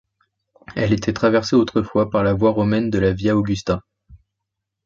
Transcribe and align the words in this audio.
Elle 0.75 0.93
était 0.93 1.13
traversée 1.13 1.55
autrefois 1.55 2.09
par 2.09 2.23
la 2.23 2.33
voie 2.33 2.49
romaine 2.49 2.89
de 2.89 2.97
la 2.97 3.13
Via 3.13 3.37
Augusta. 3.37 3.83